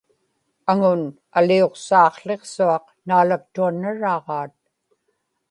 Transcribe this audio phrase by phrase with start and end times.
[0.71, 1.01] aŋun
[1.37, 4.55] aliuqsaaqłiqsuaq naalaktuannaraaġaat